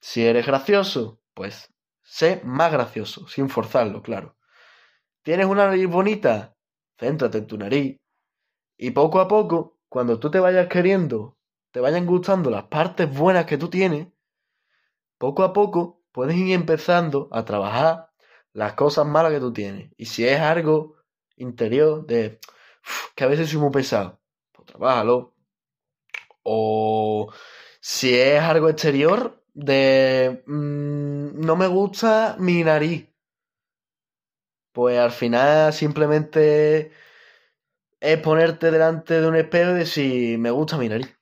Si 0.00 0.24
eres 0.24 0.46
gracioso, 0.46 1.20
pues 1.34 1.72
sé 2.02 2.42
más 2.44 2.70
gracioso, 2.70 3.26
sin 3.28 3.48
forzarlo, 3.48 4.02
claro. 4.02 4.36
¿Tienes 5.22 5.46
una 5.46 5.66
nariz 5.66 5.88
bonita? 5.88 6.54
Céntrate 6.98 7.38
en 7.38 7.46
tu 7.46 7.56
nariz. 7.56 7.96
Y 8.76 8.90
poco 8.90 9.20
a 9.20 9.28
poco, 9.28 9.78
cuando 9.88 10.18
tú 10.18 10.30
te 10.30 10.40
vayas 10.40 10.68
queriendo, 10.68 11.38
te 11.70 11.80
vayan 11.80 12.04
gustando 12.04 12.50
las 12.50 12.64
partes 12.64 13.12
buenas 13.16 13.46
que 13.46 13.56
tú 13.56 13.70
tienes, 13.70 14.08
poco 15.22 15.44
a 15.44 15.52
poco 15.52 16.02
puedes 16.10 16.36
ir 16.36 16.52
empezando 16.52 17.28
a 17.30 17.44
trabajar 17.44 18.10
las 18.52 18.72
cosas 18.72 19.06
malas 19.06 19.32
que 19.32 19.38
tú 19.38 19.52
tienes. 19.52 19.92
Y 19.96 20.06
si 20.06 20.26
es 20.26 20.40
algo 20.40 20.96
interior 21.36 22.04
de 22.04 22.40
que 23.14 23.22
a 23.22 23.28
veces 23.28 23.48
soy 23.48 23.60
muy 23.60 23.70
pesado, 23.70 24.18
pues 24.50 24.66
trabájalo. 24.66 25.32
O 26.42 27.32
si 27.80 28.18
es 28.18 28.40
algo 28.42 28.68
exterior, 28.68 29.40
de 29.54 30.42
mm, 30.44 31.40
no 31.40 31.54
me 31.54 31.68
gusta 31.68 32.34
mi 32.40 32.64
nariz, 32.64 33.06
pues 34.72 34.98
al 34.98 35.12
final 35.12 35.72
simplemente 35.72 36.90
es 38.00 38.18
ponerte 38.18 38.72
delante 38.72 39.20
de 39.20 39.28
un 39.28 39.36
espejo 39.36 39.70
y 39.70 39.74
decir, 39.74 40.38
me 40.40 40.50
gusta 40.50 40.76
mi 40.78 40.88
nariz. 40.88 41.16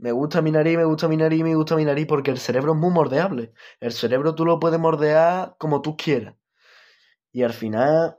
Me 0.00 0.12
gusta 0.12 0.40
mi 0.40 0.50
nariz, 0.50 0.78
me 0.78 0.84
gusta 0.84 1.08
mi 1.08 1.16
nariz, 1.18 1.42
me 1.42 1.54
gusta 1.54 1.76
mi 1.76 1.84
nariz, 1.84 2.06
porque 2.06 2.30
el 2.30 2.38
cerebro 2.38 2.72
es 2.72 2.78
muy 2.78 2.90
mordeable. 2.90 3.52
El 3.80 3.92
cerebro 3.92 4.34
tú 4.34 4.46
lo 4.46 4.58
puedes 4.58 4.80
mordear 4.80 5.56
como 5.58 5.82
tú 5.82 5.94
quieras. 5.96 6.36
Y 7.32 7.42
al 7.42 7.52
final 7.52 8.18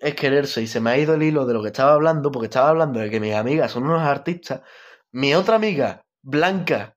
es 0.00 0.14
quererse 0.16 0.62
y 0.62 0.66
se 0.66 0.80
me 0.80 0.90
ha 0.90 0.98
ido 0.98 1.14
el 1.14 1.22
hilo 1.22 1.46
de 1.46 1.54
lo 1.54 1.62
que 1.62 1.68
estaba 1.68 1.92
hablando, 1.92 2.32
porque 2.32 2.46
estaba 2.46 2.70
hablando 2.70 2.98
de 2.98 3.08
que 3.08 3.20
mis 3.20 3.34
amigas 3.34 3.70
son 3.70 3.84
unos 3.84 4.02
artistas. 4.02 4.62
Mi 5.12 5.32
otra 5.34 5.56
amiga, 5.56 6.04
Blanca, 6.22 6.96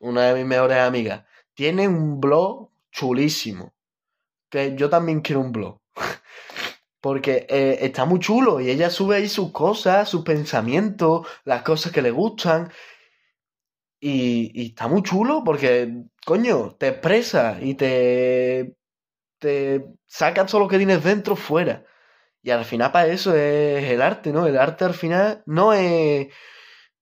una 0.00 0.24
de 0.24 0.34
mis 0.34 0.46
mejores 0.46 0.78
amigas, 0.78 1.24
tiene 1.54 1.86
un 1.86 2.20
blog 2.20 2.70
chulísimo. 2.90 3.74
Que 4.50 4.74
yo 4.74 4.90
también 4.90 5.20
quiero 5.20 5.40
un 5.40 5.52
blog. 5.52 5.80
porque 7.00 7.46
eh, 7.48 7.78
está 7.80 8.04
muy 8.04 8.20
chulo 8.20 8.60
y 8.60 8.70
ella 8.70 8.90
sube 8.90 9.16
ahí 9.16 9.28
sus 9.28 9.52
cosas, 9.52 10.08
sus 10.08 10.22
pensamientos, 10.22 11.26
las 11.44 11.62
cosas 11.62 11.92
que 11.92 12.02
le 12.02 12.10
gustan. 12.10 12.70
Y, 14.00 14.68
está 14.68 14.88
muy 14.88 15.02
chulo 15.02 15.42
porque, 15.44 16.04
coño, 16.24 16.74
te 16.76 16.88
expresa 16.88 17.58
y 17.60 17.74
te, 17.74 18.76
te 19.38 19.84
saca 20.06 20.46
todo 20.46 20.60
lo 20.62 20.68
que 20.68 20.78
tienes 20.78 21.04
dentro 21.04 21.36
fuera. 21.36 21.84
Y 22.42 22.50
al 22.50 22.64
final 22.64 22.92
para 22.92 23.08
eso 23.08 23.34
es 23.34 23.84
el 23.90 24.02
arte, 24.02 24.32
¿no? 24.32 24.46
El 24.46 24.58
arte 24.58 24.84
al 24.84 24.94
final 24.94 25.42
no 25.46 25.72
es... 25.74 26.28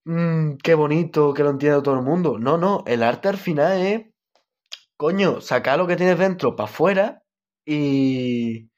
Mmm, 0.05 0.57
qué 0.63 0.73
bonito, 0.75 1.33
que 1.33 1.43
lo 1.43 1.51
entienda 1.51 1.83
todo 1.83 1.95
el 1.95 2.01
mundo. 2.03 2.39
No, 2.39 2.57
no, 2.57 2.83
el 2.87 3.03
arte 3.03 3.29
al 3.29 3.37
final 3.37 3.81
es... 3.81 4.01
Coño, 4.97 5.41
sacar 5.41 5.77
lo 5.79 5.87
que 5.87 5.95
tienes 5.95 6.19
dentro 6.19 6.55
para 6.55 6.69
afuera 6.69 7.23
y... 7.65 8.69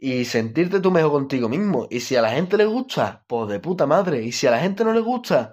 Y 0.00 0.24
sentirte 0.26 0.80
tú 0.80 0.90
mejor 0.92 1.12
contigo 1.12 1.48
mismo. 1.48 1.88
Y 1.90 2.00
si 2.00 2.16
a 2.16 2.22
la 2.22 2.30
gente 2.30 2.56
le 2.56 2.66
gusta, 2.66 3.24
pues 3.28 3.48
de 3.48 3.60
puta 3.60 3.86
madre. 3.86 4.22
Y 4.22 4.32
si 4.32 4.46
a 4.46 4.52
la 4.52 4.60
gente 4.60 4.84
no 4.84 4.92
le 4.92 5.00
gusta, 5.00 5.52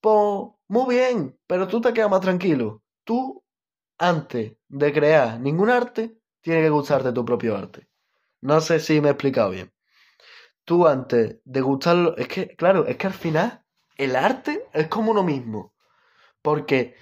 pues 0.00 0.55
muy 0.68 0.96
bien. 0.96 1.38
Pero 1.46 1.68
tú 1.68 1.80
te 1.80 1.92
quedas 1.92 2.10
más 2.10 2.20
tranquilo. 2.20 2.82
Tú, 3.04 3.42
antes 3.98 4.54
de 4.68 4.92
crear 4.92 5.40
ningún 5.40 5.70
arte, 5.70 6.18
tiene 6.42 6.62
que 6.62 6.70
gustarte 6.70 7.12
tu 7.12 7.24
propio 7.24 7.56
arte. 7.56 7.88
No 8.42 8.60
sé 8.60 8.80
si 8.80 9.00
me 9.00 9.08
he 9.08 9.12
explicado 9.12 9.50
bien. 9.50 9.72
Tú 10.64 10.86
antes 10.86 11.38
de 11.44 11.60
gustarlo, 11.60 12.16
es 12.16 12.28
que, 12.28 12.56
claro, 12.56 12.86
es 12.86 12.96
que 12.96 13.06
al 13.08 13.14
final 13.14 13.64
el 13.96 14.16
arte 14.16 14.66
es 14.72 14.88
como 14.88 15.12
uno 15.12 15.22
mismo. 15.22 15.74
Porque 16.42 16.96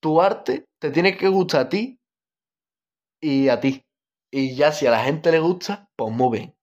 tu 0.00 0.20
arte 0.22 0.66
te 0.80 0.90
tiene 0.90 1.16
que 1.16 1.28
gustar 1.28 1.62
a 1.66 1.68
ti 1.68 2.00
y 3.20 3.48
a 3.48 3.60
ti. 3.60 3.84
Y 4.30 4.56
ya 4.56 4.72
si 4.72 4.86
a 4.86 4.90
la 4.90 5.04
gente 5.04 5.30
le 5.30 5.38
gusta, 5.40 5.88
pues 5.96 6.12
muy 6.12 6.38
bien. 6.38 6.56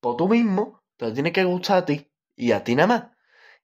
Pues 0.00 0.16
tú 0.18 0.28
mismo 0.28 0.82
te 0.98 1.12
tiene 1.12 1.32
que 1.32 1.44
gustar 1.44 1.78
a 1.78 1.86
ti 1.86 2.10
y 2.36 2.52
a 2.52 2.64
ti 2.64 2.76
nada 2.76 2.88
más. 2.88 3.11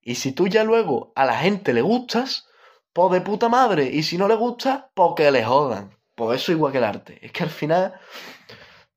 Y 0.08 0.14
si 0.16 0.32
tú 0.32 0.48
ya 0.48 0.64
luego 0.64 1.12
a 1.14 1.24
la 1.26 1.36
gente 1.38 1.72
le 1.72 1.82
gustas, 1.82 2.48
pues 2.92 3.12
de 3.12 3.20
puta 3.20 3.48
madre. 3.48 3.90
Y 3.92 4.02
si 4.02 4.18
no 4.18 4.26
le 4.28 4.36
gusta, 4.36 4.90
pues 4.94 5.10
que 5.16 5.30
le 5.30 5.44
jodan. 5.44 5.96
Pues 6.16 6.40
eso 6.40 6.52
igual 6.52 6.72
que 6.72 6.78
el 6.78 6.84
arte. 6.84 7.18
Es 7.24 7.32
que 7.32 7.44
al 7.44 7.50
final 7.50 7.94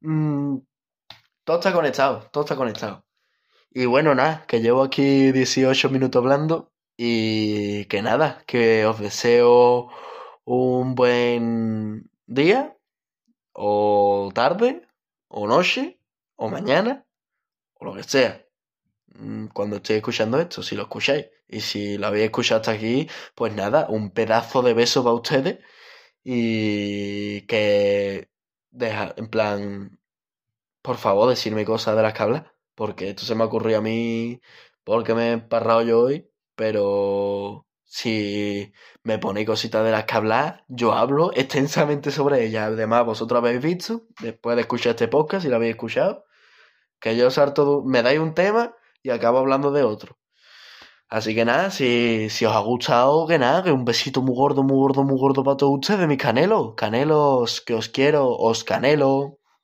Mm, 0.02 0.60
todo 1.46 1.58
está 1.60 1.74
conectado, 1.74 2.28
todo 2.32 2.44
está 2.44 2.56
conectado. 2.56 3.06
Y 3.72 3.86
bueno, 3.86 4.16
nada, 4.16 4.46
que 4.48 4.62
llevo 4.62 4.84
aquí 4.84 5.32
18 5.32 5.90
minutos 5.90 6.22
hablando 6.22 6.72
y 6.98 7.86
que 7.86 8.02
nada, 8.02 8.44
que 8.48 8.86
os 8.86 9.00
deseo 9.00 9.90
un 10.46 10.96
buen 10.96 12.10
día, 12.28 12.78
o 13.54 14.32
tarde, 14.34 14.88
o 15.30 15.48
noche, 15.48 16.00
o 16.36 16.50
mañana, 16.50 17.06
o 17.76 17.86
lo 17.86 17.94
que 17.96 18.04
sea. 18.04 18.46
Mm, 19.16 19.48
cuando 19.48 19.78
estéis 19.78 19.98
escuchando 19.98 20.40
esto, 20.40 20.64
si 20.64 20.76
lo 20.76 20.84
escucháis. 20.84 21.28
Y 21.48 21.62
si 21.62 21.98
lo 21.98 22.08
habéis 22.08 22.26
escuchado 22.26 22.62
hasta 22.62 22.72
aquí, 22.72 23.10
pues 23.36 23.54
nada, 23.54 23.88
un 23.90 24.12
pedazo 24.12 24.62
de 24.62 24.74
beso 24.74 25.04
para 25.04 25.16
ustedes. 25.16 25.60
Y 26.24 27.42
que 27.48 28.30
deja, 28.72 29.14
en 29.18 29.30
plan, 29.30 30.00
por 30.82 30.98
favor, 30.98 31.30
decirme 31.30 31.66
cosas 31.66 31.96
de 31.96 32.04
las 32.04 32.14
que 32.14 32.24
hablas, 32.24 32.46
porque 32.76 33.10
esto 33.10 33.26
se 33.26 33.36
me 33.36 33.44
ocurrió 33.46 33.80
a 33.80 33.82
mí 33.82 34.42
porque 34.84 35.14
me 35.16 35.34
he 35.34 35.38
parrado 35.40 35.82
yo 35.84 36.02
hoy, 36.02 36.32
pero 36.56 37.68
si 37.86 38.74
me 39.04 39.20
ponéis 39.20 39.48
cositas 39.48 39.84
de 39.86 39.92
las 39.92 40.06
que 40.06 40.16
hablar, 40.16 40.66
yo 40.68 40.94
hablo 40.94 41.32
extensamente 41.36 42.12
sobre 42.12 42.46
ellas. 42.46 42.68
Además, 42.70 43.06
vosotros 43.06 43.40
habéis 43.40 43.62
visto, 43.62 44.08
después 44.22 44.56
de 44.56 44.62
escuchar 44.64 44.92
este 44.92 45.08
podcast, 45.08 45.44
si 45.44 45.50
lo 45.50 45.58
habéis 45.58 45.72
escuchado, 45.76 46.26
que 47.00 47.18
yo 47.18 47.32
salto, 47.32 47.84
me 47.86 48.04
dais 48.04 48.20
un 48.20 48.34
tema 48.36 48.76
y 49.04 49.10
acabo 49.10 49.40
hablando 49.40 49.72
de 49.72 49.84
otro. 49.84 50.18
Así 51.10 51.36
que 51.36 51.44
nada, 51.46 51.72
si, 51.72 52.30
si 52.30 52.46
os 52.46 52.56
ha 52.56 52.60
gustado, 52.60 53.28
que 53.28 53.38
nada, 53.38 53.64
que 53.64 53.72
un 53.72 53.84
besito 53.86 54.22
muy 54.22 54.34
gordo, 54.36 54.64
muy 54.64 54.78
gordo, 54.78 55.04
muy 55.04 55.20
gordo 55.20 55.44
para 55.44 55.58
todos 55.58 55.74
ustedes, 55.80 56.08
mis 56.08 56.18
canelos. 56.18 56.74
Canelos, 56.76 57.62
que 57.62 57.74
os 57.74 57.90
quiero, 57.90 58.30
os 58.30 58.64
canelo. 58.64 59.41